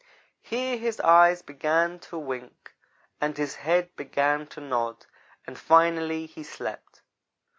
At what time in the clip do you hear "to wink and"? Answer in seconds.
2.09-3.37